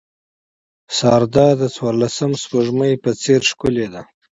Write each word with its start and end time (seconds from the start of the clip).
سارده 0.97 1.47
د 1.61 1.63
څوارلسم 1.75 2.31
سپوږمۍ 2.41 2.93
په 3.03 3.11
څېر 3.21 3.41
ښکلې 3.51 3.87
ده. 3.93 4.01